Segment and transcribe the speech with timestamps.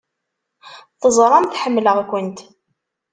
[1.01, 2.39] Teẓramt ḥemmleɣ-kent!